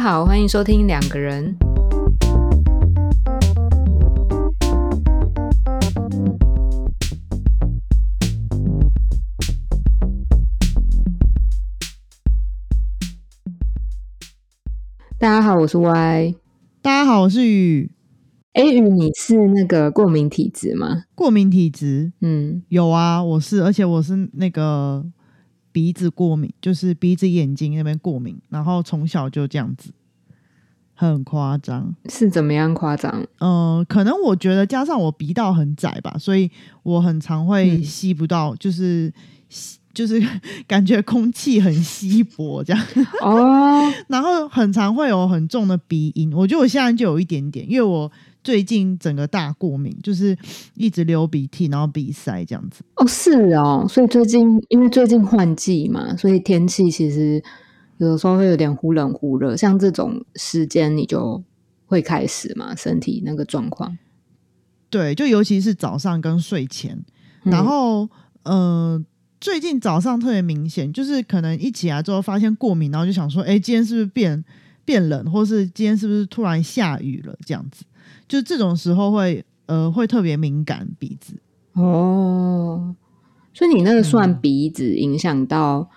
[0.00, 1.54] 家好，欢迎收听两个人。
[15.18, 16.34] 大家好，我是 Y。
[16.80, 17.92] 大家好，我是雨。
[18.54, 21.04] 哎，雨，你是那个过敏体质吗？
[21.14, 25.04] 过敏体质，嗯，有啊，我是，而且我是那个
[25.72, 29.90] 鼻子过敏，就是鼻子、眼睛那边过敏，然后从小就这样子，
[30.94, 31.94] 很夸张。
[32.08, 33.24] 是怎么样夸张？
[33.38, 36.50] 嗯、可能我觉得加上我鼻道很窄吧，所以
[36.82, 39.12] 我很常会嗯吸不到，就是
[39.48, 40.22] 吸就是
[40.68, 42.86] 感觉空气很稀薄这样，
[43.22, 46.32] 哦， 然后很常会有很重的鼻音。
[46.32, 48.10] 我觉得我现在就有一点点，因为我
[48.42, 50.36] 最近整个大过敏，就是
[50.74, 52.82] 一直流鼻涕，然后鼻塞这样子。
[52.96, 57.42] 哦，是哦，所以最近因为最近换季嘛，所以天气其实
[57.98, 61.42] 有的时候会有点忽冷忽热，像这种时间你就
[61.86, 63.98] 会开始嘛，身体那个状况。
[64.88, 66.98] 对，就尤其是早上跟睡前，
[67.44, 68.08] 嗯然后
[68.42, 69.00] 呃，
[69.40, 74.44] 最近早上特别明显，就是可能一起来之后发现过敏，然后就想说，哎，今天是不是变
[74.84, 77.36] 变冷，或是今天是不是突然下雨了？
[77.46, 77.84] 这样子，
[78.28, 81.34] 就这种时候会呃会特别敏感鼻子。
[81.74, 82.94] 哦，
[83.54, 85.88] 所以你那个算嗯鼻子影响到、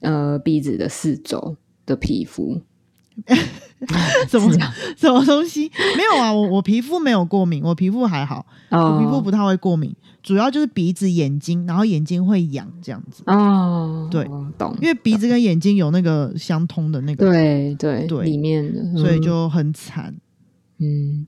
[0.00, 2.60] 呃鼻子的四周的皮肤，
[4.28, 4.52] 什么
[4.96, 5.70] 什么东西？
[5.96, 14.28] 没有啊， 我我皮肤没有过敏，我皮肤还好，哦，我皮肤不太会过敏，主要就是鼻子、眼睛，然后眼睛会痒这样子，哦，对。
[14.58, 18.24] 懂，因为鼻子跟眼睛有那个相通的那个，对对对。
[18.24, 18.98] 里面的，嗯。
[18.98, 20.12] 所以就很惨。
[20.12, 20.20] 嗯，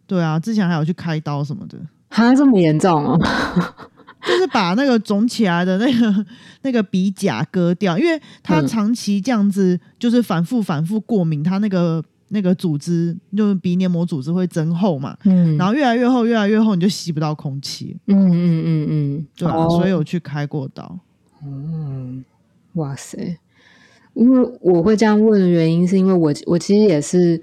[0.06, 3.18] 对啊，之前还有去开刀什么的，哈这么严重哦，
[4.26, 6.26] 就是把那个肿起来的那个
[6.62, 8.66] 那个鼻甲割掉，因为它嗯。
[8.66, 19.70] 长期这样子，就是反复反复过敏，它那个那个组织就是鼻黏膜组织会增厚嘛，嗯，然后越来越厚，越来越厚，你就吸不到空气，嗯嗯嗯嗯，对啊，哦。
[19.70, 20.98] 所以有去开过刀。
[21.42, 22.25] 嗯，
[22.75, 23.36] 哇塞！
[24.14, 27.41] 因为我会这样问的原因，是因为我我其实也是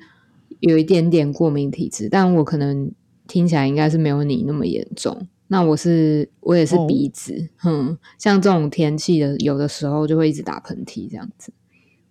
[0.59, 2.91] 有一点点过敏体质，但我可能
[3.28, 5.28] 听起来应该是没有你那么严重。
[5.50, 11.53] 那我是我也是哦鼻子，哼、像这种天气的，有的时候就会一直打喷嚏这样子。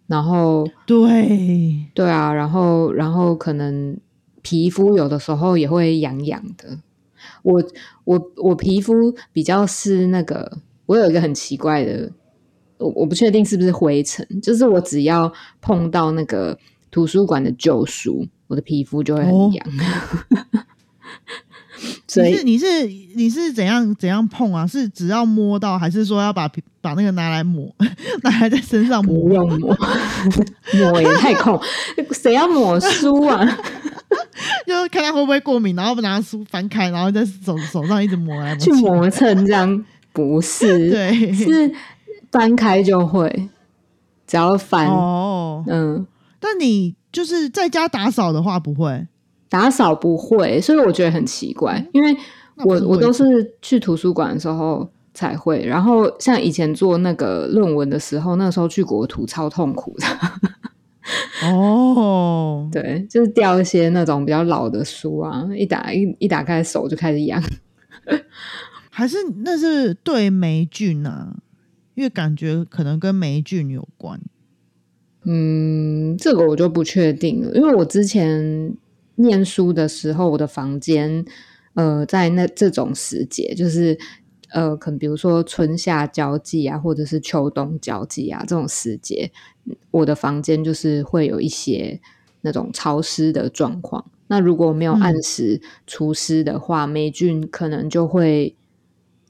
[0.07, 3.99] 然后对，对啊，然后然后可能
[4.41, 6.79] 皮肤有的时候也会痒痒的。
[7.43, 7.63] 我
[8.05, 12.11] 我我皮肤比较是那个，我有一个很奇怪的，
[12.79, 15.31] 我我不确定是不是灰尘，就是我只要
[15.61, 16.57] 碰到那个
[16.91, 19.67] 图书馆的旧书，我的皮肤就会很哦痒。
[22.09, 24.67] 所以你是你是你是怎样怎样碰啊？
[24.67, 27.75] 是只要摸到，还是说要把皮把那个拿来抹，
[28.23, 29.35] 拿来在身上不抹？
[29.35, 29.77] 用抹，
[30.79, 31.61] 抹也太空，
[32.13, 33.45] 谁要抹书啊？
[34.67, 40.91] 就是看他会不会过敏，然后拿书翻开，然后在手手上一直抹来抹去磨蹭这样不是？
[40.91, 41.71] 对，是
[42.33, 43.49] 翻开就会，
[44.27, 45.65] 只要翻，哦。
[45.67, 46.07] 嗯，
[46.41, 49.07] 但你就是在家打扫的话不会？
[49.49, 52.15] 打扫不会，所以我觉得很奇怪，因为
[52.57, 53.55] 我我都是。
[53.63, 60.07] 去图书馆的时候才会，然后像以前做那个论文的时候，那时候去国图超痛苦的，
[61.49, 62.69] 哦。
[62.71, 67.43] 对，就是掉一些那种比较老的书啊，一打一一打开手就开始痒，
[68.91, 71.35] 还是那是对霉菌啊，
[71.95, 74.21] 因为感觉可能跟霉菌有关。
[75.29, 78.73] 嗯，这个我就不确定了，因为我之前
[79.17, 81.25] 念书的时候，我的房间，
[81.75, 83.99] 呃，在那这种时节，就是
[84.51, 89.33] 呃，可能比如说春夏交际啊，或者是秋冬交际啊这种时节，
[89.91, 92.01] 我的房间就是会有一些
[92.43, 94.05] 那种潮湿的状况。
[94.29, 98.55] 那如果没有按嗯时除湿的话，霉菌可能就会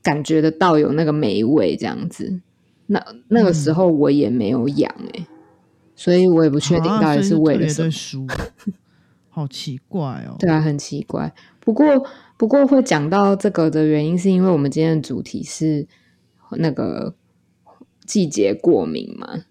[0.02, 2.40] 感觉得到有那个霉味这样子。
[2.86, 5.26] 那那个时嗯候我也没有养哎、
[5.96, 8.26] 所以我也不确定啊到底所以特别为了什么
[9.28, 10.36] 好奇怪哦。
[10.38, 11.34] 对啊，很奇怪。
[11.60, 12.06] 不过，
[12.36, 15.88] 不过会讲到这个的原因，是因为我们今天的主题是
[16.52, 17.14] 那个
[18.04, 19.44] 季节过敏嘛。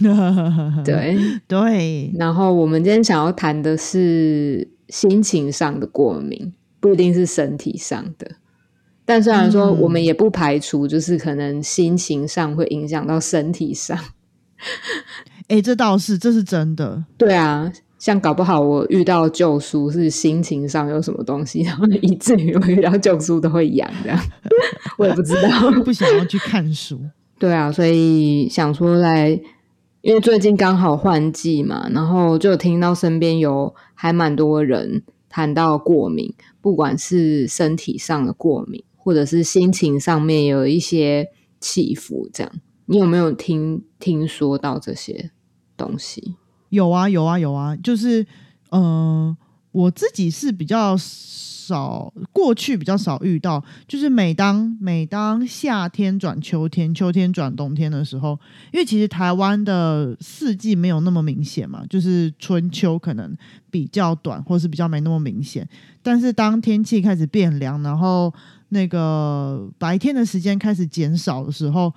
[0.84, 1.18] 对，
[1.48, 8.36] 对，然后我们今天想要谈的是心情上的过敏，不一定是身体上的。
[9.04, 13.98] 但虽然说嗯我们也不排除，就是可能心情上会影响到身体上。
[15.48, 17.04] 哎、这倒是，这是真的。
[17.18, 24.20] 对啊，像搞不好我遇到旧书是心情上有什么东西，然后以至于我遇到旧书都会痒这样，
[24.96, 25.70] 我也不知道。
[25.84, 27.00] 不想要去看书。
[27.38, 29.30] 对啊，所以想说来
[30.02, 41.26] 因为最近刚好换季嘛，然后就听到身边有还蛮多人谈到过敏，不管是身体上的过敏，或者是心情上面有一些
[41.60, 42.52] 起伏，这样，
[42.90, 45.30] 你有没有听听说到这些
[45.76, 46.34] 东西？
[46.70, 48.26] 有啊，有啊，有啊，就是，
[48.70, 49.36] 呃，
[49.70, 58.36] 我自己是比较少，过去比较少遇到，就是每当每当夏天转秋天，秋天转冬天的时候，
[58.72, 63.32] 因为其实台湾的四季没有那么明显嘛，就是春秋可能
[63.70, 65.68] 比较短，或是比较没那么明显，
[66.02, 68.34] 但是当天气开始变凉，然后
[68.70, 71.94] 那个白天的时间开始减少的时候，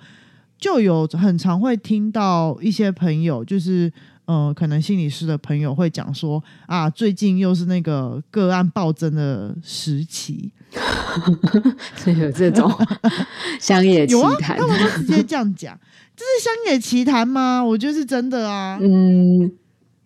[0.64, 3.92] 就有很常会听到一些朋友，就是
[4.24, 10.50] 呃，可能心理师的朋友会讲说啊，最近又是那个个案暴增的时期，
[11.96, 12.72] 所 以有这种
[13.60, 15.78] 乡野奇谈他，们都直接这样讲，
[16.16, 17.62] 这是乡野奇谈吗？
[17.62, 18.78] 我觉得是真的啊。
[18.80, 19.52] 嗯，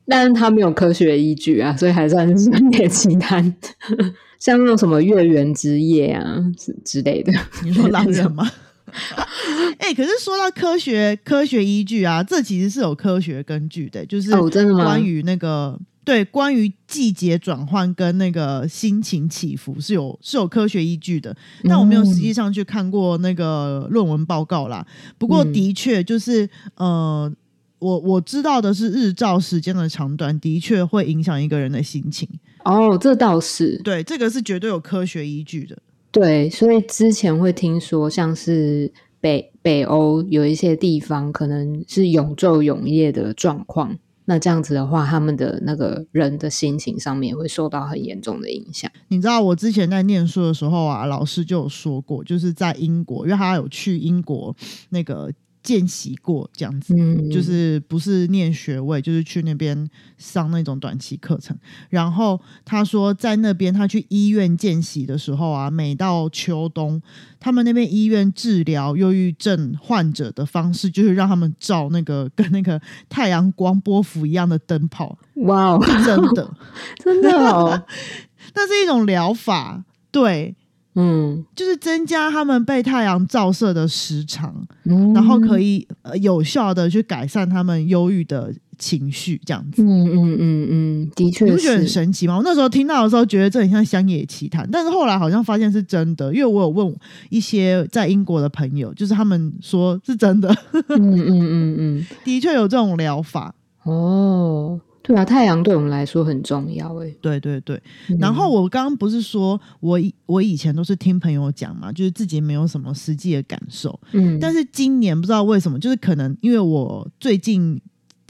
[0.09, 3.55] 但是他没有科学依据啊，所以还算是乡野奇谈。
[4.41, 7.33] 像那种什么月圆之夜啊之之类的，
[7.63, 8.51] 你说狼人吗？
[9.79, 14.31] 哎、可是说到科学科学依据啊，这其实是有科学根据的，就是
[14.75, 24.87] 关于那个对关于季节转换跟那个心情起伏是有是有科学依据的，但我没有实际上去看过那个论文报告啦。
[25.19, 27.33] 不过嗯的确就是呃。
[27.81, 32.29] 我我知道的是，日照时间的长短的确会影响一个人的心情。
[32.65, 35.79] 哦，这倒是对，这个是绝对有科学依据的。
[36.19, 48.91] 对，所以之前会听说，像是北北欧有一些地方可能是永昼永夜的状况，那这样子的话，他们的那个人的心情上面会受到很严重的影响。
[49.07, 54.53] 你知道我之前在念书的时候啊，老师就有说过，就是在英国，因为他有去英国
[54.89, 55.31] 那个
[55.63, 56.95] 见习过，这样子。
[56.97, 61.57] 嗯，就是不是念学位，就是去那边上那种短期课程。
[61.89, 67.01] 然后他说，在那边他去医院见习的时候啊，每到秋冬，
[67.39, 76.57] 他们那边医院治疗忧郁症患者的方式，就是让他们照那个跟那个太阳光波幅一样的灯泡， 哇哦，真的，
[77.05, 77.85] 真的哦，
[78.55, 80.57] 那是一种疗法，对。
[81.01, 89.81] 嗯，就是增加他们被太阳照射的时长，嗯然后可以呃有效的去改善他们忧郁的情绪，这样子。
[89.83, 92.37] 嗯嗯嗯嗯，的确你不觉得很，神奇吗？
[92.39, 96.93] 我那时候听到的时候，觉得这很像乡野奇谈，但是后来好像发现是真的，因为我有问
[97.31, 100.49] 一些在英国的朋友，就是他们说是真的，
[100.91, 103.55] 嗯嗯嗯嗯，的确有这种疗法。
[103.85, 104.79] 哦，
[105.09, 107.11] 对啊，太阳对我们来说很重要诶。
[107.21, 117.81] 对对对，嗯然后我刚刚不是说我以我以前都是听朋友讲嘛，就是自己没有什么实际的感受，嗯，但是今年不知道为什么，就是可能因为我最近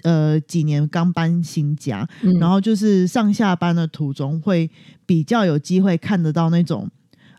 [0.04, 4.70] 呃几年刚搬新家，嗯然后就是上下班的途中会
[5.04, 6.88] 比较有机会看得到那种。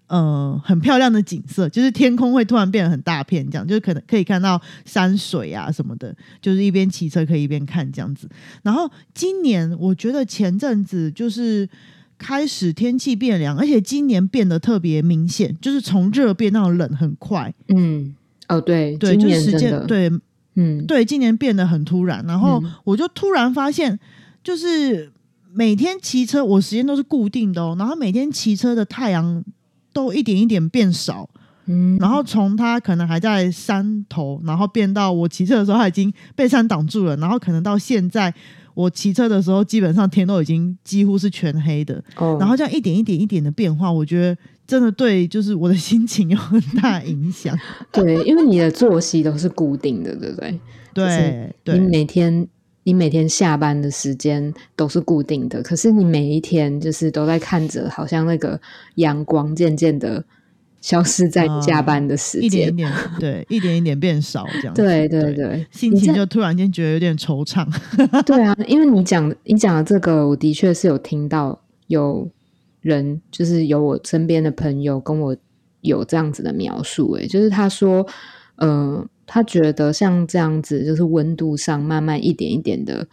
[0.10, 8.28] 呃，很漂亮的景色，就是天空会突然变得很大片，这样就是可能可以看到山水啊什么的，就是一边骑车可以一边看这样子。
[8.64, 11.70] 然后今年我觉得前阵子就是
[12.18, 17.54] 开始天气变凉，而且今年变得特别明显，就是从热变到冷很快。
[17.68, 18.16] 嗯，
[18.48, 20.12] 哦对，对，就是时间对
[20.56, 24.00] 嗯，对，今年变得很突然，然后嗯我就突然发现，
[24.44, 25.12] 就是
[25.54, 29.44] 每天骑车，我时间都是固定的哦，然后每天骑车的太阳
[29.94, 31.30] 都一点一点变少，
[31.66, 38.34] 嗯，然后从它可能还在山头，然后变到我骑车的时候，它已经被山挡住了，然后可能到现在
[38.74, 47.58] 我骑车的时候，基本上天都已经几乎是全黑的，哦，然后这样一点一点一点的变化，我觉得真的对，就是我的心情有很大影响。
[47.92, 50.60] 对，因为你的作息都是固定的，对不对？
[50.94, 51.80] 对你对。
[51.80, 52.48] 每天
[52.90, 58.60] 你每天下班的时间都是固定的，可是你每一天就是都在看着，好像那个
[58.96, 60.26] 阳光渐渐的
[60.82, 62.46] 消失在你下班的时间。
[62.48, 64.82] 一点一点， 对，一点一点变少，这样子。
[64.82, 67.64] 对对对，心情就突然间觉得有点惆怅。
[68.26, 72.28] 对啊，因为你讲你讲的这个，我的确是有听到有
[72.82, 75.38] 人，就是有我身边的朋友跟我
[75.82, 78.04] 有这样子的描述，诶，就是他说，
[78.56, 83.08] 呃，他觉得像这样子，就是温度上慢慢一点一点的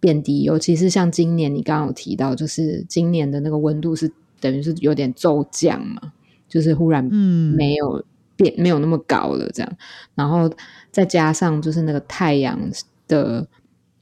[0.00, 4.10] 变低，尤其是像今年你刚刚有提到，就是今年的那个温度是
[4.40, 6.14] 等于是有点骤降嘛，
[6.48, 8.02] 就是忽然嗯，没有
[8.34, 9.76] 变，没有那么高了，这样，
[10.14, 10.50] 然后
[10.90, 12.58] 再加上就是那个太阳
[13.06, 13.46] 的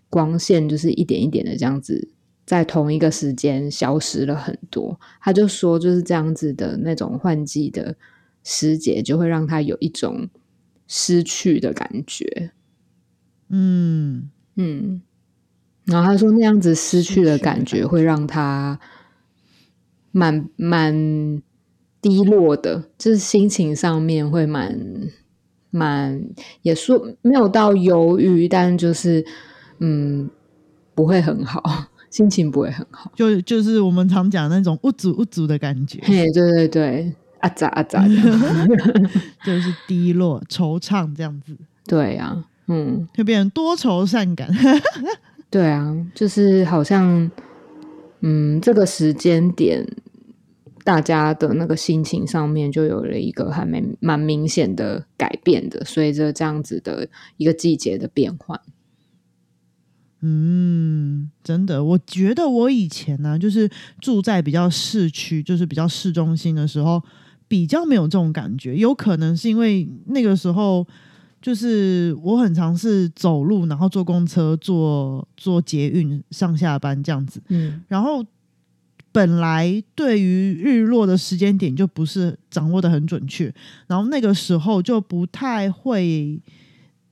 [0.09, 2.09] 光线，就是一点一点的这样子，
[2.45, 5.01] 在同一个时间消失了很多。
[5.21, 7.97] 他就说，就是这样子的那种换季的
[8.45, 10.29] 时节，就会让他有一种
[10.87, 12.53] 失去的感觉。
[13.49, 15.01] 嗯，嗯，
[15.85, 18.79] 然后他说那样子失去的感觉会让他
[20.11, 21.43] 蛮蛮
[22.01, 24.79] 低落的，就是心情上面会蛮
[25.71, 26.21] 蛮
[26.63, 29.25] 也说没有到忧郁，但就是
[29.79, 30.29] 嗯
[30.95, 31.63] 不会很好，
[32.11, 37.15] 心情不会很好，就就是我们常讲那种无足无足的感觉，嘿，对对对，
[37.47, 38.15] 啊咋啊咋的，
[39.45, 43.07] 就是低落、惆怅这样子，对呀、嗯。
[43.15, 44.51] 就变成多愁善感。
[45.49, 47.31] 对啊，就是好像，
[48.21, 49.87] 嗯，这个时间点，
[50.83, 58.61] 大家的那个心情上面就有了一个还蛮蛮明显的改变的，随着这样子的一个季节的变换。
[60.21, 67.01] 嗯，真的，我觉得我以前呢、就是住在比较市区，就是比较市中心的时候，
[67.49, 68.77] 比较没有这种感觉。
[68.77, 70.87] 有可能是因为那个时候，
[71.41, 77.41] 就是我很常是走路，然后坐公车、坐坐捷运上下班这样子。
[77.49, 78.25] 嗯然后
[79.13, 83.55] 本来对于日落的时间点就不是掌握的很准确，
[83.87, 86.39] 然后那个时候就不太会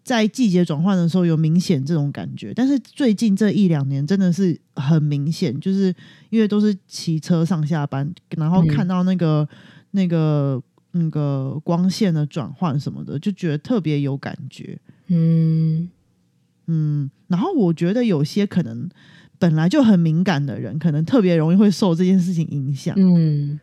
[0.03, 2.53] 在季节转换的时候有明显这种感觉。
[2.55, 5.95] 但是最近这一两年真的是很明显，就是
[6.29, 9.49] 因为都是骑车上下班，然后嗯看到那个、
[9.95, 10.61] 那个
[10.91, 14.79] 那个光线的转换什么的，就觉得特别有感觉。
[15.07, 15.89] 嗯
[16.67, 18.89] 嗯，然后我觉得有些可能
[19.39, 22.95] 本来就很敏感的人，可能特别容易会受这件事情影响。
[22.99, 23.61] 嗯，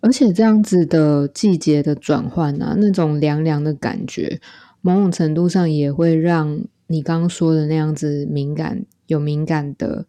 [0.00, 4.40] 而且这样子的季节的转换啊，那种凉凉的感觉，
[4.82, 10.06] 某种程度上也会让你刚刚说的那样子敏感、有敏感的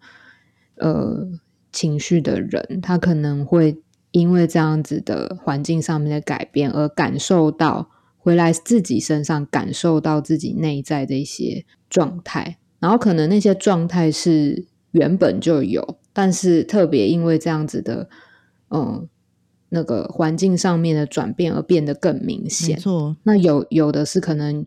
[0.76, 1.28] 呃
[1.72, 3.78] 情绪的人，他可能会
[4.12, 18.10] 因为这样子的环境上面的改变而感受到回来自己身上感受到自己内在的一些状态，然后可能那些状态是原本就有，但是特别因为这样子的
[18.70, 19.08] 嗯
[19.70, 22.80] 那个环境上面的转变而变得更明显没显。
[22.80, 24.66] 错，那有有的是可能，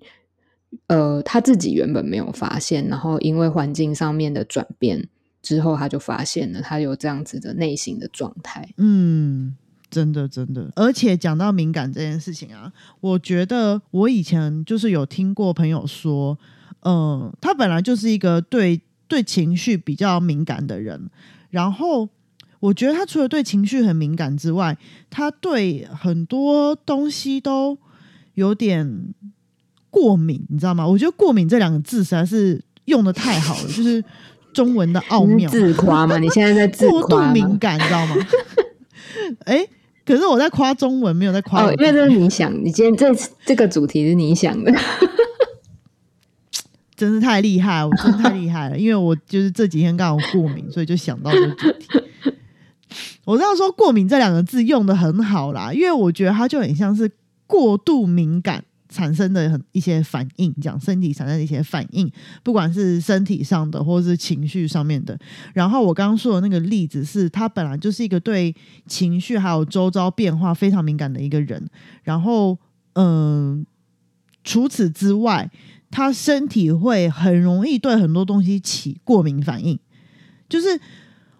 [0.86, 5.08] 呃，他自己原本没有发现，然后因为环境上面的转变
[5.44, 8.68] 之后，他就发现了他有这样子的内心的状态。
[8.78, 9.54] 嗯，
[9.90, 10.68] 真的真的。
[10.74, 16.36] 而且讲到敏感这件事情啊，我觉得我以前就是有听过朋友说，
[16.80, 21.10] 嗯、他本来就是一个对对情绪比较敏感的人，
[21.50, 22.08] 然后。
[22.60, 24.78] 我觉得他除了对情绪很敏感之外，
[25.10, 27.76] 他对很多东西都
[28.32, 29.12] 有点
[29.90, 30.88] 过敏，你知道吗？
[30.88, 34.02] 我觉得“过敏”这两个字实在是用的太好了，就是
[34.54, 35.50] 中文的奥妙。
[35.50, 36.16] 自夸吗？
[36.16, 37.58] 你现在在自夸过度敏？
[37.58, 38.16] 感，你知道吗？
[39.44, 39.66] 哎、
[40.06, 43.12] 可是我在夸中文，没有在夸我哦，因为这是你想，你今天这
[43.44, 44.72] 这个主题是你想的。
[46.96, 48.78] 真是太厉害，我真的太厉害了。
[48.78, 51.88] 因为我就是这几天刚好过敏，所以就想到这个主题。
[53.26, 57.10] 我这样说“过敏”这两个字用的很好啦，因为我觉得它就很像是
[57.46, 58.62] 过度敏感
[58.94, 62.08] 产生的很一些反应，讲身体产生的一些反应，
[62.44, 65.18] 不管是身体上的或是情绪上面的。
[65.52, 68.54] 然后我刚刚说的那个例子是，他本来就是一个对
[68.86, 71.68] 情绪还有周遭变化非常敏感的一个人，
[72.04, 72.56] 然后
[72.92, 73.66] 嗯、
[74.44, 75.50] 除此之外，
[75.90, 79.76] 他身体会很容易对很多东西起过敏反应，
[80.48, 80.80] 就是。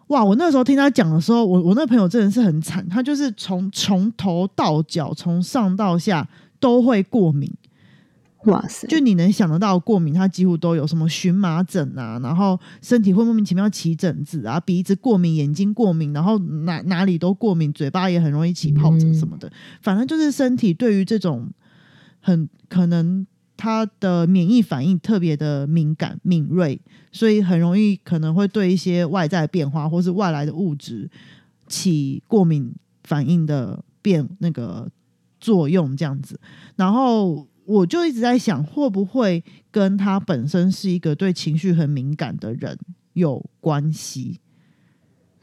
[0.09, 0.23] 哇！
[0.23, 6.29] 我那时候听他讲的时候，我我那朋友真的是很惨，他就是从从头到脚，从上到下
[6.65, 7.53] 都会过敏，
[8.47, 19.53] 哇塞，就你能想得到的过敏，他几乎都有，什么荨麻疹啊，然后身体会莫名其妙起疹子啊，鼻子过敏，眼睛过敏，然后哪哪里都过敏，嘴巴也很容易起疱疹什么的，
[19.83, 21.51] 反正就是身体对于这种
[22.21, 23.27] 很可能
[23.59, 26.81] 他的免疫反应特别的敏感敏锐，
[27.13, 31.11] 所以很容易可能会对一些外在变化或是外来的物质
[31.69, 34.91] 起过敏反应的变那个
[35.45, 36.41] 作用这样子。
[36.77, 42.79] 然后我就一直在想，会不会跟他本身是一个对情绪很敏感的人
[43.13, 44.41] 有关系？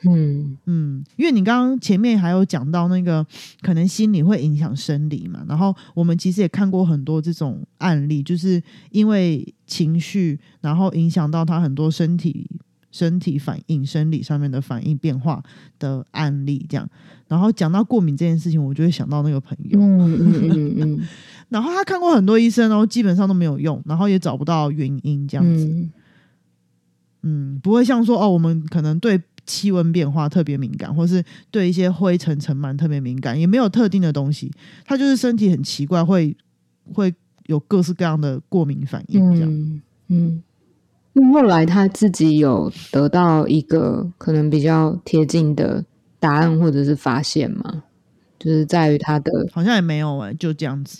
[0.03, 3.23] 嗯嗯，因为你刚刚前面还有讲到那个
[3.61, 12.49] 可能心理会影响生理嘛，然后我们其实也看过很多这种案例，就是因为情绪，然后影响到他很多身体
[12.91, 15.43] 身体反应、生理上面的反应变化
[15.77, 16.89] 的案例，这样。
[17.31, 21.07] 然后讲到过敏这件事情，我就会想到那个朋友，嗯嗯嗯嗯
[21.47, 25.63] 然后他看过很多医生，然后基本上都没有用，然后也找不到原因，这样子。
[25.63, 25.91] 嗯
[27.23, 34.51] 嗯，不会像说哦，我们可能对气温变化特别敏感，或是对一些灰尘尘螨特别敏感，也没有特定的东西，
[34.83, 36.35] 他就是身体很奇怪，会
[36.93, 37.13] 会
[37.45, 39.49] 有各式各样的过敏反应，这样。
[39.49, 40.43] 嗯嗯
[41.13, 45.83] 那后来他自己有得到一个可能比较贴近的
[46.21, 47.83] 答案或者是发现吗？
[48.39, 50.97] 就是在于他的，好像也没有哎、就这样子，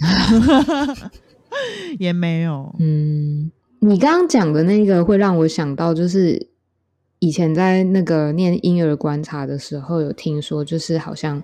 [1.98, 2.76] 也没有。
[2.78, 3.50] 嗯，
[3.80, 6.50] 你刚刚讲的那个会让我想到，就是
[7.18, 11.42] 以前在那个念婴儿观察的时候，有听说，就是好像，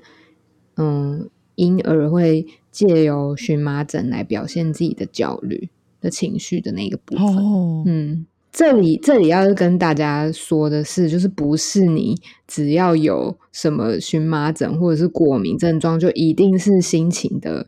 [0.76, 5.70] 嗯，婴儿会借由荨麻疹来表现自己的焦虑
[6.00, 7.26] 的情绪的那个部分。
[7.26, 17.68] 哦，嗯，这里这里要跟大家说的是，就是不是你只要有什么荨麻疹或者是过敏症状，就一定是心情的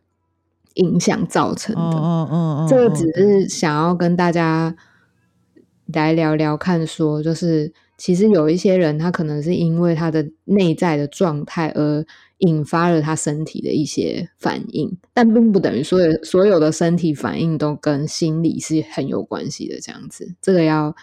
[0.76, 1.82] 影响造成的。
[1.82, 4.76] 哦哦哦哦，这个哦只是想要跟大家
[5.94, 12.04] 来聊聊看说就是其实有一些人，他可能是因为他的内在的状态而
[12.39, 19.79] 引发了他身体的一些反应，但并不等于所有所有的身体反应都跟心理是很有关系的。
[19.81, 20.96] 这样子，这个要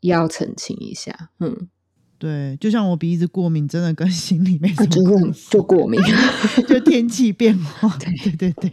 [0.00, 1.30] 要澄清一下。
[1.40, 1.68] 嗯，
[2.18, 4.86] 对，就像我鼻子过敏，真的跟 心理没什啊，
[5.20, 6.00] 么就过敏。
[6.66, 7.88] 就天气变化。
[8.00, 8.70] 对对对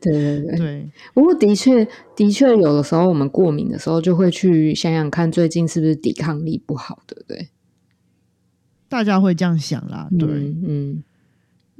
[0.00, 0.56] 对对对。
[0.58, 7.48] 对，不过的确，的确有的时候我们过敏的时候，就会去想想看，最近是不是抵抗力不好，对不对？
[8.90, 10.06] 大家会这样想啦。
[10.18, 11.02] 对，嗯嗯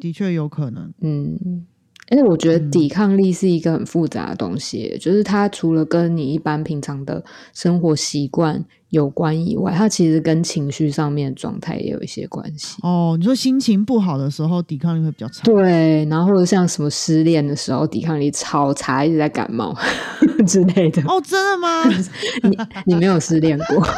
[0.00, 0.90] 的确有可能。
[1.02, 1.67] 嗯。
[2.12, 7.23] 而且我觉得嗯抵抗力是一个很复杂的东西，就是它除了跟你一般平常的
[7.55, 12.79] 生活习惯有关以外，它其实跟情绪上面的状态也有一些关系。
[12.83, 15.45] 哦，你说心情不好的时候，抵抗力会比较差。
[15.45, 19.73] 对，然后或者像什么失恋的时候，抵抗力超差，一直在感冒
[20.49, 21.00] 之类的。
[21.02, 21.85] 哦，真的吗？
[22.43, 23.87] 你你没有失恋过？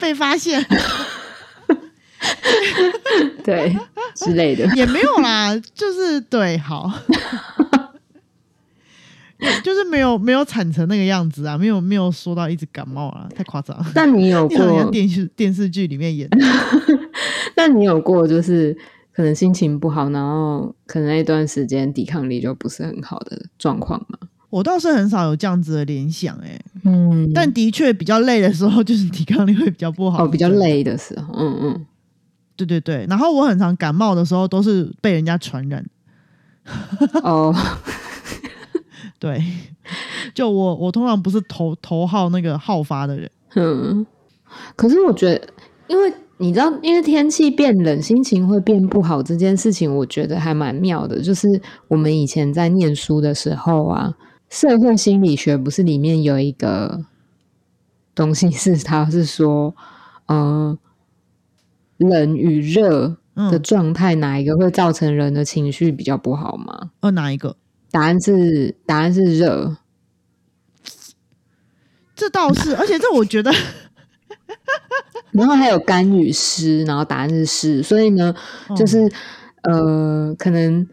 [0.00, 0.64] 被发现
[3.44, 3.76] 对
[4.14, 4.66] 之类的。
[4.76, 6.90] 也没有啦，就是对，好，
[9.62, 13.86] 就是没有没有惨成那个样子啊，没有没有说到一直感冒啊，太夸张了。
[13.94, 16.38] 但你有过，电视电视剧里面演的，
[17.54, 18.76] 但你有过，就是
[19.12, 24.18] 可能心情不好，然后可能那段时间抵抗力就不是很好的状况吗？
[24.50, 30.48] 我倒是很少有这样子的联想、欸，嗯但的确比较累的时候，就是抵抗力会比较不好，哦，比较。
[30.48, 31.86] 累的时候，嗯嗯，
[32.56, 35.84] 对对对，然后我很常感冒的时候都是被人家传染，
[37.22, 37.54] 哦，
[39.18, 39.42] 对，
[40.34, 44.06] 就我我通常不是头头号那个好发的人，嗯。
[44.76, 45.48] 可是我觉得，
[45.88, 51.20] 因为你知道，因为天气变冷，心情会变不好这件事情，我觉得还蛮妙的。
[51.20, 54.14] 就是我们以前在念书的时候啊，
[54.48, 57.00] 社会心理学不是里面有一个
[58.14, 59.74] 东西是，他是说，
[60.26, 60.78] 嗯、
[61.98, 66.90] 冷与热的嗯，状态哪一个会造成人的情绪比较不好吗？
[67.00, 67.56] 呃，哪一个？
[67.90, 69.76] 答案是答案是热。
[72.16, 73.52] 这倒是，而且这我觉得，
[75.32, 78.32] 然后还有干与湿，然后答案是湿，所以呢，
[78.76, 79.10] 就是、
[79.62, 80.86] 呃，可能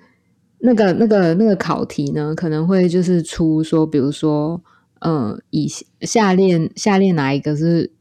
[0.60, 4.62] 那个那个那个考题呢，可能会就是出说，比如说，
[5.00, 7.92] 呃，以下列下列哪一个是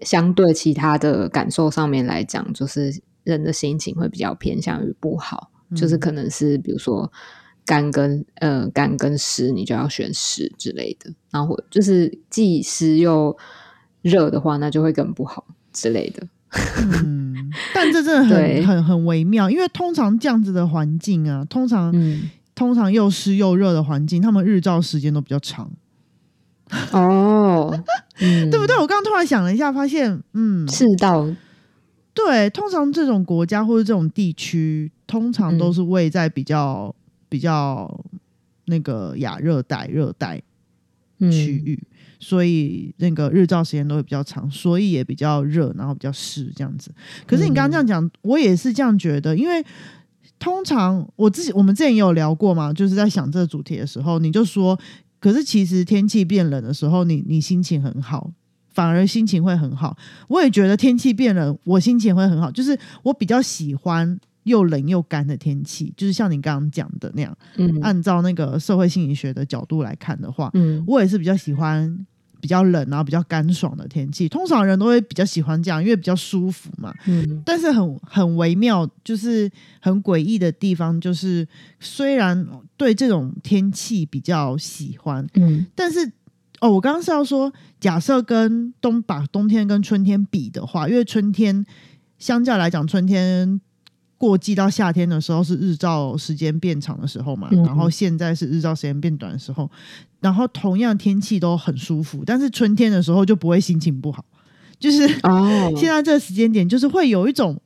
[0.00, 7.10] 相对其他的感受上面来讲，就是人的心情会比较偏向于不好，就是嗯可能是比如说。
[7.68, 11.12] 干跟呃干跟湿，你就要选湿之类的。
[11.30, 13.36] 然后就是既湿又
[14.00, 16.26] 热的话，那就会更不好之类的。
[16.78, 25.70] 嗯，但这真的很很很微妙，因为通常这样子的环境啊，通常、嗯，通常又湿又热的环境，他们日照时间都比较长，
[26.92, 27.78] 哦，
[28.20, 28.76] 嗯，对不对？
[28.76, 31.26] 我刚刚突然想了一下，发现，嗯，赤道，
[32.14, 36.94] 对，通常这种国家或者这种地区，通常都是位在比较、
[37.28, 38.04] 比较
[38.66, 40.42] 那个亚热带、热带
[41.20, 41.30] 嗯。
[41.30, 41.80] 区域，
[42.20, 46.90] 所以那个日照时间都会比较长，所以也比较热，然后比较湿这样子。
[47.26, 49.64] 可是你刚刚这样讲，我也是这样觉得，因为
[50.38, 54.78] 通常我自己我们之前也有聊过嘛，就是在想这个主题的时候，你就说，
[55.20, 58.32] 可是其实天气变冷的时候，你你心情很好。
[58.70, 59.96] 反而心情会很好，
[60.28, 62.48] 我也觉得天气变冷，我心情会很好。
[62.48, 67.36] 就是我比较喜欢又冷又干的天气，就是像你刚刚讲的那样。
[67.56, 72.06] 嗯按照那个社会心理学的角度来看的话，嗯我也是比较喜欢
[72.40, 74.28] 比较冷然后比较干爽的天气。
[74.28, 76.94] 通常人都会比较喜欢这样，因为比较舒服嘛。
[77.06, 81.46] 嗯但是很很微妙，就是很诡异的地方，就是
[81.80, 82.46] 虽然
[82.76, 86.10] 对这种天气比较喜欢，嗯但是
[86.60, 91.64] 哦，我刚刚是要说，假设跟冬把冬天跟春天比的话，因为春天
[92.18, 93.60] 相较来讲，春天
[94.18, 97.62] 过季到夏天的时候是日照时间变长的时候嘛，嗯。
[97.64, 99.70] 然后现在是日照时间变短的时候，
[100.20, 104.24] 然后同样天气都很舒服，但是春天的时候就不会心情不好，
[104.78, 107.56] 就是哦， 现在这个时间点，就是会有一种，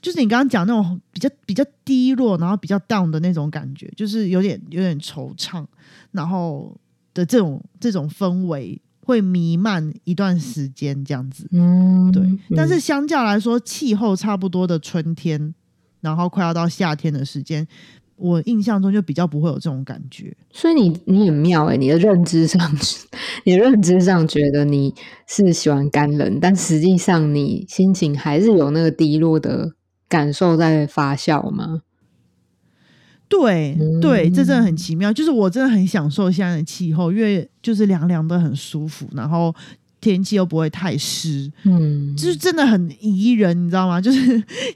[0.00, 5.66] 就是你刚刚讲那种比较比较低落，然后比较 down 的那种感觉，就是有点有点惆怅，
[6.12, 6.74] 然后
[7.12, 11.46] 的这种这种氛围会弥漫一段时间这样子。
[11.52, 12.38] 嗯，对，嗯。
[12.56, 15.54] 但是相较来说，气候差不多的春天，
[16.04, 17.66] 然后快要到夏天的时间，
[18.16, 20.36] 我印象中就比较不会有这种感觉。
[20.52, 22.60] 所以你你很妙哎、你的认知上，
[23.44, 24.94] 你的认知上觉得你
[25.26, 29.72] 是喜欢干冷，但实际上你心情还是有那个低落的
[30.08, 31.80] 感受在发酵吗？
[33.26, 35.12] 对嗯对，这真的很奇妙。
[35.12, 39.52] 就是我真的很享受现在的气候，因为就是凉凉的很舒服，然后
[40.04, 43.98] 天气又不会太湿，嗯，就是真的很宜人，你知道吗？
[44.02, 44.20] 就是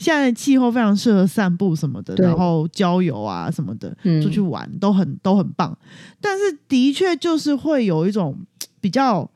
[0.00, 5.76] 现在的气候非常适合散步什么的，然后郊游啊什么的，嗯出去玩都很都很棒。
[6.20, 8.34] 但是的确就是会有一种
[8.80, 9.30] 比较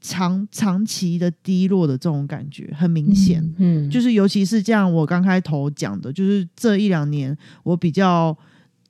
[0.00, 3.40] 长长期的低落的这种感觉，很明显。
[3.56, 8.36] 嗯，嗯，就是尤其是这样，我刚开头讲的，就是这一两年我比较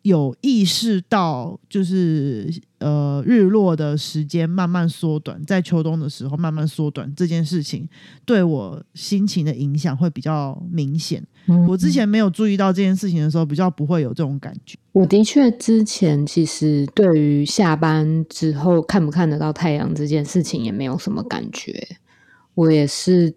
[0.02, 7.86] 有意识到，就是呃日落的时间慢慢缩短，在秋冬的时候慢慢缩短这件事情，
[8.24, 11.22] 对我心情的影响会比较明显。
[11.46, 14.78] 嗯我之前没有注意到这件事情的时候，比较不会有这种感觉。
[14.92, 21.86] 我的确之前其实对于下班之后看不看得到太阳这件事情也没有什么感觉。
[22.54, 23.34] 我也是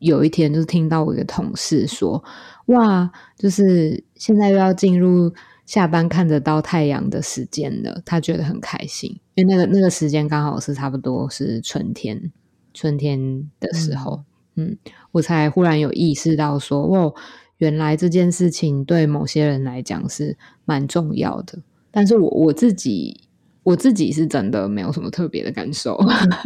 [0.00, 2.22] 有一天就是听到我一个同事说，
[2.66, 5.32] 哇，就是现在又要进入
[5.70, 12.32] 下班看得到太阳的时间了，他觉得很开心，因为那个那个时间刚好是差不多是春天，
[12.74, 14.24] 春天的时候，
[14.56, 14.76] 嗯
[15.12, 17.12] 我才忽然有意识到说，哇，
[17.58, 23.20] 原来这件事情对某些人来讲是蛮重要的，但是我我自己
[23.62, 25.96] 我自己是真的没有什么特别的感受。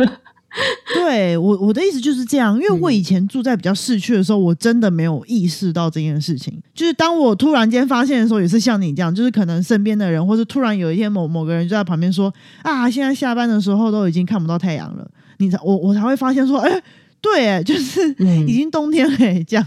[0.95, 2.95] 对我我的意思就是这样，因为我嗯。
[2.95, 6.57] 以前住在比较市区的时候，我真的没有意识到这件事情。
[6.73, 16.83] 就是当我突然间发现的时候，也是像你这样，就是可能身边的人，或是突然有一天某某个人就在旁边说啊，现在下班的时候都已经看不到太阳了，你才我我才会发现说，哎、
[17.21, 18.47] 对，哎，就是嗯。
[18.47, 19.67] 已经冬天了，哎这样。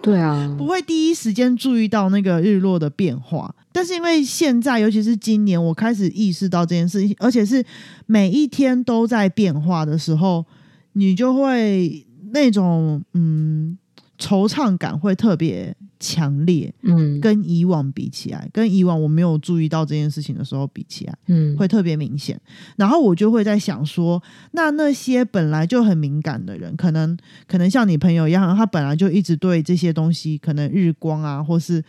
[0.00, 7.64] 对啊， 不会第一时间注意到那个日落的变化，但是因为现在，尤其是今年，我开始意识到这件事情，而且是
[8.06, 10.44] 每一天都在变化的时候，
[10.92, 13.76] 你就会那种嗯
[14.18, 22.40] 惆怅感会特别强烈，嗯，跟以往比起来，跟以往我没有注意到这件事情的时候比起来，嗯会特别明显。
[22.76, 27.16] 然后我就会在想说，那那些本来就很敏感的人，可能
[27.48, 31.82] 可能像你朋友一样，他本来就一直对这些东西，可能日光啊，或是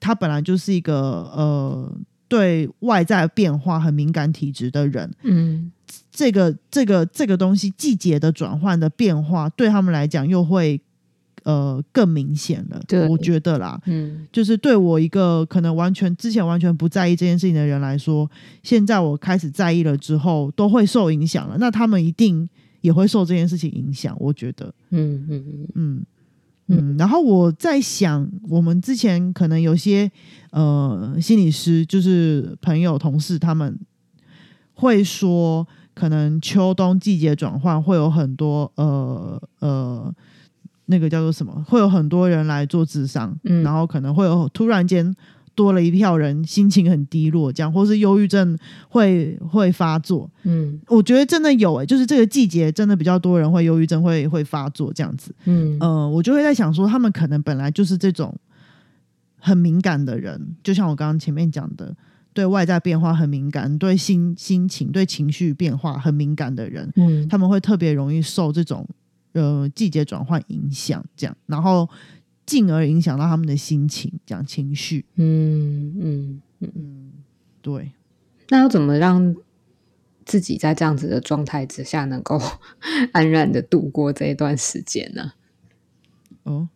[0.00, 0.94] 他本来就是一个
[1.34, 5.70] 呃对外在变化很敏感体质的人，嗯
[6.10, 10.80] 这个这个这个东西季节的转换的变化，对他们来讲又会
[11.44, 12.82] 呃更明显了。
[12.88, 18.28] 对我觉得啦，嗯就是对我一个可能完全之前完全不在意这件事情的人来说，
[18.62, 21.56] 现在我开始在意了之后，都会受影响了。
[21.58, 22.48] 那他们一定
[22.80, 26.06] 也会受这件事情影响，我觉得，嗯嗯嗯嗯嗯。
[26.98, 30.10] 然后我在想，我们之前可能有些
[30.50, 33.78] 呃心理师，就是朋友同事，他们
[34.74, 40.14] 会说，可能秋冬季节转换会有很多呃呃。
[40.88, 41.52] 那个叫做什么？
[41.66, 45.12] 会有很多人来做智商，嗯然后可能会有突然间
[45.56, 48.56] 多了一票人，心情很低落，这样，或是忧郁症
[48.88, 50.30] 会会发作。
[50.44, 55.34] 嗯我觉得真的有诶、就是这个季节真的比较多人会忧郁症会会发作这样子。
[55.46, 58.32] 嗯呃，我就会在想说，他们可能本来就是这种
[59.38, 61.96] 很敏感的人，就像我刚刚前面讲的，
[62.34, 68.86] 对外在变化很敏感，对心心情、对情绪变化很敏感的人，嗯他们会特别容易受这种
[69.32, 71.88] 呃季节转换影响，这样，然后
[72.46, 75.04] 进而影响到他们的心情，讲情绪。
[75.16, 77.12] 嗯嗯，嗯，
[77.60, 77.92] 对。
[78.48, 79.34] 那要怎么让
[80.24, 82.40] 自己在这样子的状态之下，能够
[83.12, 85.32] 安然的度过这一段时间呢？
[86.44, 86.68] 哦，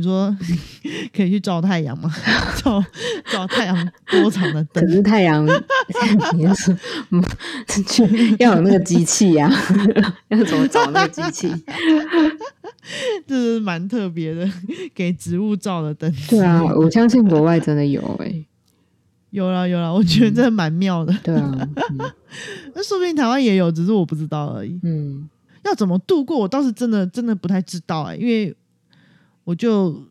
[0.00, 0.34] 你说
[1.14, 2.10] 可以去照太阳吗？
[2.64, 2.82] 照
[3.30, 4.90] 照太阳多长的灯可？
[4.92, 5.44] 是太阳，
[6.34, 6.74] 你是
[8.38, 9.52] 要有那个机器呀、
[10.28, 11.52] 要怎么找那个机器？
[13.26, 14.50] 这是蛮特别的，
[14.94, 16.10] 给植物照的灯。
[16.30, 18.46] 对啊，我相信国外真的有诶、
[19.28, 21.14] 有啦有啦，我觉得真的蛮妙的。
[21.22, 21.68] 对啊，
[22.74, 24.80] 那说不定台湾也有，只是我不知道而已。
[24.82, 25.28] 嗯
[25.62, 28.56] 要怎么度过，我倒是真的真的不太知道哎、因为
[29.44, 30.02] 我就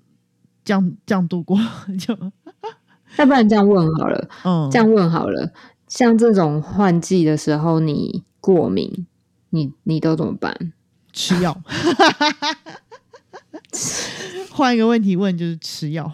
[0.63, 1.58] 这样这样度过
[2.00, 2.13] 就，
[3.18, 5.52] 要不然这样问好了，嗯，这样问好了，
[5.88, 9.08] 像这种换季的时候，你过敏，
[9.50, 10.74] 你你都怎么办？
[11.12, 11.62] 吃药。
[14.52, 16.12] 换一个问题问，就是吃药。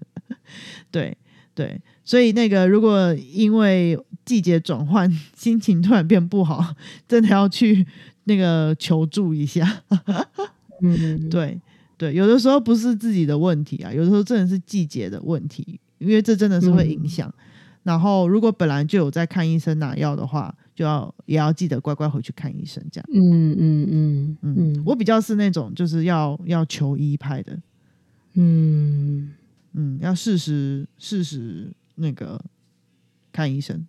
[0.90, 1.16] 对
[1.54, 6.74] 对，所以那个如果因为季节转换，心情突然变不好，
[7.06, 7.86] 真的要去
[8.24, 9.82] 那个求助一下。
[10.80, 11.60] 嗯，对
[11.98, 17.30] 对，有的时候不是自己的问题啊，有的时候真的是季节的问题，因为这真的是会影响。
[17.82, 22.84] 然后，如果本来就有在看医生拿药的话，就要也要记得乖乖回去看医生。
[22.92, 27.58] 这样，嗯嗯嗯嗯嗯，我比较是那种就是要要求医派的，
[28.34, 29.32] 嗯
[29.72, 32.40] 嗯，要适时适时那个
[33.32, 33.86] 看医生。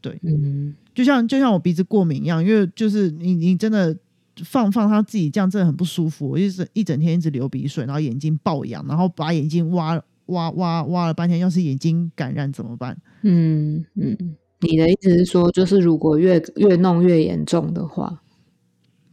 [0.00, 3.96] 对，嗯就像就像我鼻子过敏一样，因为就是你你真的
[4.44, 12.96] 放放他自己这样真的很不舒服，我一直一整天一直流鼻水，然后眼睛爆痒，然后把眼睛挖挖挖挖了半天，要是眼睛感染怎么办？
[13.22, 14.16] 嗯嗯，
[14.60, 18.22] 你的意思是说，就是如果越越弄越严重的话，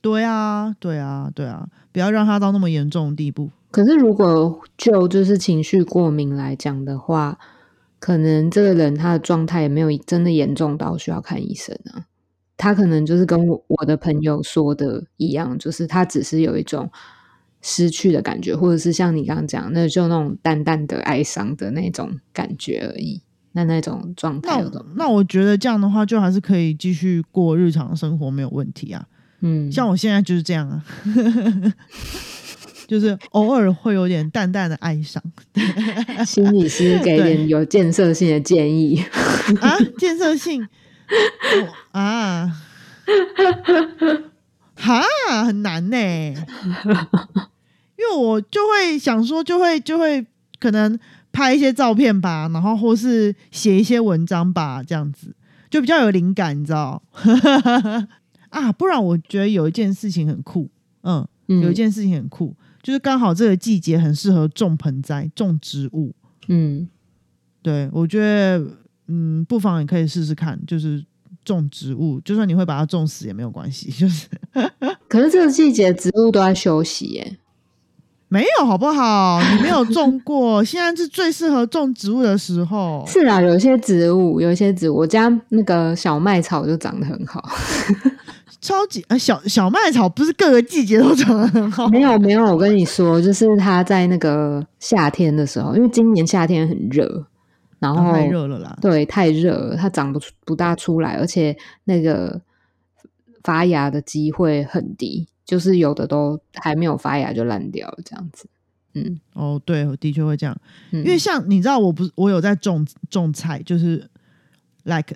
[0.01, 3.49] 对啊，对啊，对啊，不要让它到那么严重的地步。
[3.71, 7.38] 可是如果就就是情绪过敏来讲的话，
[7.99, 12.05] 可能这个人他的状态也没有真的严重到需要看医生啊。
[12.60, 16.91] 他可能就是跟我我的朋友说的一样，就是他只是有一种
[17.62, 23.22] 失去的感觉，或者是像你刚刚讲，那就那种淡淡的哀伤的那种感觉而已。
[23.54, 29.04] 那那种状态那，那我觉得这样的话，就还是可以继续过日常生活，没有问题啊。
[29.39, 30.86] 嗯，像我现在就是这样啊，
[32.88, 35.22] 就是偶尔会有点淡淡的哀伤
[36.26, 39.04] 心理师给点有建设性的建议。
[39.62, 40.67] 啊，建设性我
[41.91, 42.50] 啊，
[44.76, 45.02] 哈，
[45.45, 46.36] 很难呢、因
[48.10, 50.26] 为我就会想说，就会就会
[50.60, 50.98] 可能
[51.32, 55.36] 拍一些照片吧，然后或是写一些文章吧，这样子
[55.69, 57.02] 就比较有灵感，你知道？
[58.50, 60.69] 啊，不然我觉得有一件事情很酷，
[61.04, 66.15] 嗯，嗯有一件事情很酷，就是刚好这个季节很适合种盆栽、种植物。
[66.48, 66.88] 嗯
[67.62, 68.65] 对我觉得，
[69.10, 71.04] 嗯，不妨也可以试试看，就是
[71.43, 74.28] 种植物，就算你会把它种死也没有关系，就是
[75.10, 77.38] 可是这个季节植物都在休息耶。
[78.32, 79.41] 没有好不好？
[79.56, 83.04] 你没有种过，现在是最适合种植物的时候。
[83.08, 87.43] 是啊，有些植物，有些植物，我家那个小麦草就长得很好。
[88.62, 97.26] 超级啊小小麦草不是各个季节都长得很好，没有没有，我跟你说，就是它在那个夏天的时候，因为今年夏天很热，
[97.80, 98.78] 然后太热了啦。
[98.82, 102.42] 对太热了，它长不出不大出来，而且那个
[103.44, 108.48] 发芽的机会很低，就是有的都还没有发芽就烂掉了，这样子。
[108.96, 110.58] 嗯，哦，对，我的确会这样，
[110.92, 114.10] 因因为像你知道，我不是我有在种种菜，就是
[114.84, 115.15] like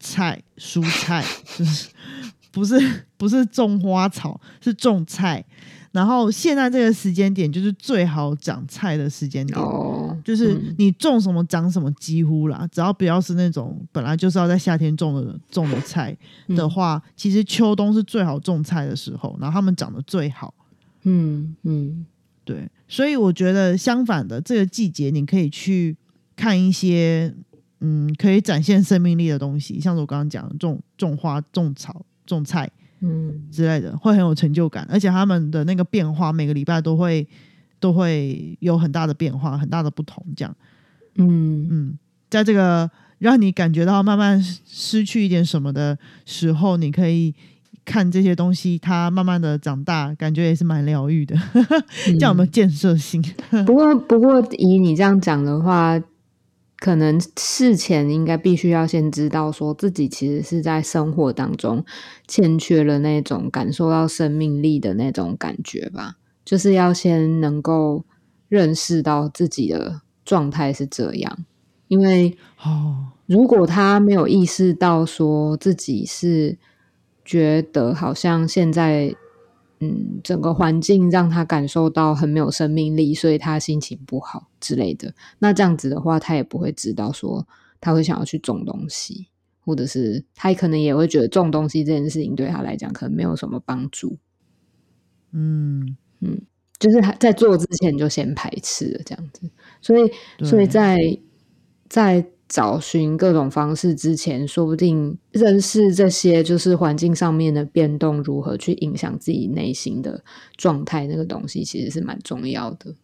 [0.00, 1.24] 菜蔬菜，
[1.56, 1.88] 就是
[2.50, 2.76] 不是
[3.16, 5.44] 不是种花草，是种菜。
[5.92, 9.91] 然后现在这个时间点就是最好长菜的时间点，哦，
[10.24, 10.74] 就是嗯。
[10.78, 16.16] 你种什么长什么，几乎啦，只要不要是那种本来就是要在夏天种的种的菜
[16.48, 20.54] 的话，其实秋冬是最好种菜的时候，然后它们长得最好。
[21.02, 22.06] 嗯嗯。
[22.44, 25.96] 对，所以我觉得相反的，这个季节你可以去
[26.34, 27.32] 看一些
[27.80, 32.68] 嗯，可以展现生命力的东西，像是我刚刚讲的种种花、种草、种菜
[33.00, 33.46] 嗯。
[33.50, 37.24] 之类的，会很有成就感，而且他们的那个变化每个礼拜都会
[37.82, 40.24] 都会有很大的变化，很大的不同。
[40.34, 40.56] 这样，
[41.16, 41.98] 嗯嗯，
[42.30, 47.34] 在这个让你感觉到慢慢失去一点什么的时候，你可以。
[47.84, 51.36] 看这些东西，它慢慢的长大，感觉也是蛮疗愈的，
[52.04, 53.20] 这样有没有建设性？
[53.66, 56.00] 不过，不过以你这样讲的话，
[56.78, 61.84] 可能事前应该必须要先知道，说自己其实是在生活当中
[62.28, 66.18] 欠缺了那种感受到生命力的那种感觉吧。
[66.44, 68.04] 就是要先能够
[68.48, 71.44] 认识到自己的状态是这样，
[71.88, 76.58] 因为哦，如果他没有意识到说自己是
[77.24, 79.14] 觉得好像现在，
[79.80, 85.14] 嗯，整个环境让他感受到很没有生命力，所以他心情不好之类的。
[85.38, 87.46] 那这样子的话，他也不会知道说
[87.80, 89.28] 他会想要去种东西，
[89.64, 94.18] 或者是他可能也会觉得种东西这件事情对他来讲可能没有什么帮助。
[95.32, 95.96] 嗯，
[96.78, 99.48] 就是他在做之前就先排斥了这样子，
[99.80, 100.10] 所以
[100.44, 100.98] 所以在
[101.88, 110.22] 在找寻各种方式之前，说不定认识这些就是环境上面的变动如何去影响自己内心的
[110.56, 112.94] 状态，那个东西其实是蛮重要的。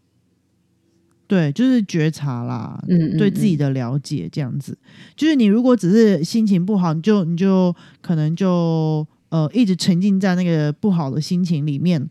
[1.26, 4.78] 对，就是觉察啦，嗯，对自己的了解这样子。
[5.14, 12.08] 就是你如果只是心情不好，你就你就可能就呃一直沉浸在那个不好的心情里面，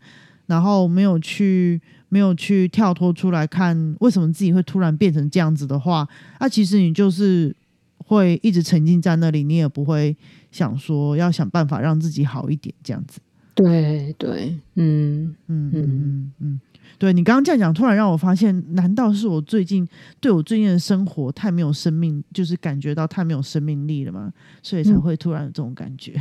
[0.48, 6.08] 然后没有去没有去跳脱出来看为什么自己会突然变成这样子的话，
[6.40, 7.54] 那其实你就是
[7.98, 10.16] 会一直沉浸在那里，你也不会
[10.50, 13.20] 想说要想办法让自己好一点这样子。
[13.54, 15.34] 对对，嗯。
[15.48, 15.72] 嗯嗯。
[15.74, 16.60] 嗯嗯，
[16.98, 19.86] 对你刚刚这样讲，突然让我发现，难道是我最近
[20.20, 24.32] 对我最近的生活太没有生命，就是感觉到太没有生命力了吗？
[24.62, 26.20] 所以才会突然有这种感觉，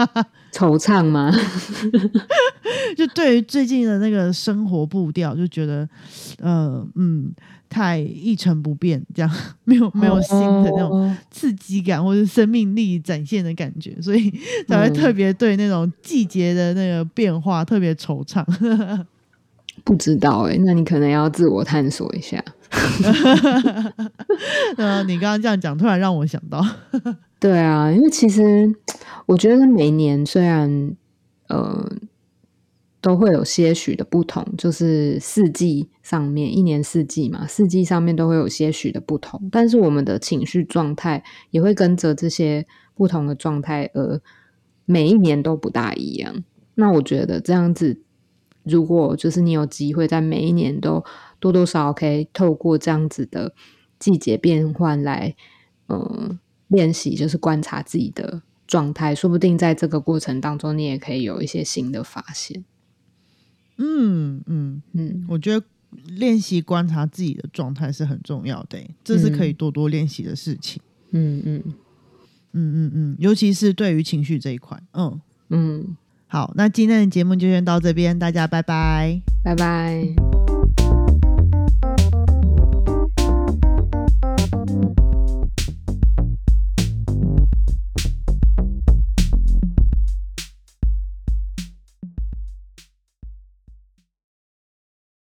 [0.52, 1.30] 惆怅吗？
[2.96, 5.88] 就对于最近的那个生活步调，就觉得，
[6.38, 7.32] 呃，嗯，
[7.68, 9.30] 太一成不变，这样
[9.64, 14.32] 没有没有新的那种刺激感或者生命力展现的感觉，所以
[14.68, 19.04] 才会特别对那种季节的那个变化特别惆怅。
[19.82, 22.42] 不知道哎，那你可能要自我探索一下。
[24.76, 26.64] 呃，你刚刚这样讲，突然让我想到，
[27.40, 28.72] 对啊，因为其实
[29.26, 30.94] 我觉得每年虽然
[31.48, 31.90] 呃
[33.00, 44.20] 都会有些许的不同，就是四季上面一年四季嘛，四季上面都会有些许的不同，但是我们的情绪状态也会跟着这些不同的状态，而
[44.86, 46.44] 每一年都不大一样。
[46.74, 48.00] 那我觉得这样子。
[48.66, 51.04] 如果就是你有机会在每一年都
[51.38, 53.54] 多多少少可以透过这样子的
[53.98, 55.36] 季节变换来，
[55.88, 62.64] 嗯，练习就是观察自己的状态，说不定在这个过程当中，你也可以有一些新的发现。
[63.76, 65.66] 嗯嗯嗯，我觉得
[66.06, 70.80] 练习观察自己的状态是很重要的，这是可以多多练习的事情。
[71.10, 71.74] 嗯嗯嗯
[72.54, 75.96] 嗯嗯，尤其是对于情绪这一块，嗯嗯。
[76.34, 80.33] 好，那今天的节目就先到这边，大家拜拜，拜拜。